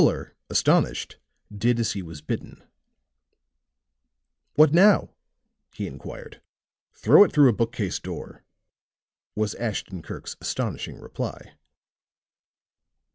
[0.01, 1.19] Fuller, astonished,
[1.55, 2.63] did as he was bidden.
[4.55, 5.13] "What now?"
[5.75, 6.41] he inquired.
[6.91, 8.43] "Throw it through a bookcase door,"
[9.35, 11.53] was Ashton Kirk's astonishing reply.